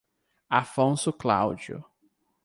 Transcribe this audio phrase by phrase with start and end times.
[0.51, 1.85] Afonso Cláudio